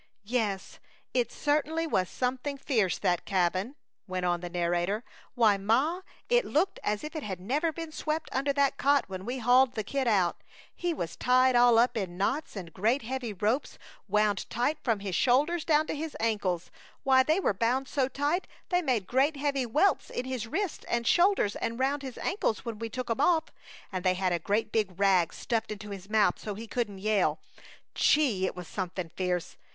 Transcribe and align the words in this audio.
"Yes, 0.25 0.79
it 1.13 1.31
certainly 1.31 1.85
was 1.85 2.09
something 2.09 2.57
fierce, 2.57 2.97
that 2.97 3.23
cabin," 3.23 3.75
went 4.07 4.25
on 4.25 4.39
the 4.39 4.49
narrator. 4.49 5.03
"Why, 5.35 5.57
Ma, 5.57 6.01
it 6.27 6.43
looked 6.43 6.79
as 6.83 7.03
if 7.03 7.15
it 7.15 7.21
had 7.21 7.39
never 7.39 7.71
been 7.71 7.91
swept 7.91 8.27
under 8.31 8.51
that 8.51 8.77
cot 8.77 9.07
when 9.09 9.25
we 9.25 9.37
hauled 9.37 9.73
the 9.75 9.83
Kid 9.83 10.07
out. 10.07 10.41
He 10.75 10.91
was 10.91 11.15
tied 11.15 11.55
all 11.55 11.77
up 11.77 11.95
in 11.95 12.17
knots, 12.17 12.55
and 12.55 12.73
great 12.73 13.03
heavy 13.03 13.31
ropes 13.31 13.77
wound 14.07 14.49
tight 14.49 14.79
from 14.83 15.01
his 15.01 15.13
shoulders 15.13 15.63
down 15.63 15.85
to 15.85 15.93
his 15.95 16.17
ankles. 16.19 16.71
Why, 17.03 17.21
they 17.21 17.39
were 17.39 17.53
bound 17.53 17.87
so 17.87 18.07
tight 18.07 18.47
they 18.69 18.81
made 18.81 19.05
great 19.05 19.37
heavy 19.37 19.67
welts 19.67 20.09
in 20.09 20.25
his 20.25 20.47
wrists 20.47 20.83
and 20.89 21.05
shoulders 21.05 21.55
and 21.57 21.77
round 21.77 22.01
his 22.01 22.17
ankles 22.17 22.65
when 22.65 22.79
we 22.79 22.89
took 22.89 23.11
'em 23.11 23.21
off; 23.21 23.51
and 23.91 24.03
they 24.03 24.15
had 24.15 24.33
a 24.33 24.39
great 24.39 24.71
big 24.71 24.99
rag 24.99 25.31
stuffed 25.31 25.71
into 25.71 25.91
his 25.91 26.09
mouth 26.09 26.39
so 26.39 26.55
he 26.55 26.65
couldn't 26.65 26.97
yell. 26.97 27.37
Gee! 27.93 28.47
It 28.47 28.55
was 28.55 28.67
something 28.67 29.11
fierce! 29.15 29.57